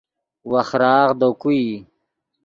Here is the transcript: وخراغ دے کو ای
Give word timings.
وخراغ 0.51 1.09
دے 1.19 1.29
کو 1.41 1.49
ای 1.55 1.67